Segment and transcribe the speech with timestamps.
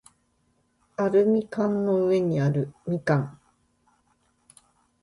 [0.97, 3.39] アルミ缶の上にあるみかん